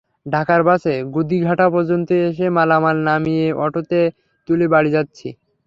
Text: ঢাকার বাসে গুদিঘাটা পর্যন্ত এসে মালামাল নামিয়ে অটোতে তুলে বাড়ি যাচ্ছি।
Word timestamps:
ঢাকার 0.25 0.61
বাসে 0.63 0.93
গুদিঘাটা 1.13 1.65
পর্যন্ত 1.73 2.09
এসে 2.27 2.45
মালামাল 2.57 2.97
নামিয়ে 3.07 3.47
অটোতে 3.63 3.99
তুলে 4.49 4.65
বাড়ি 4.73 4.89
যাচ্ছি। 4.95 5.27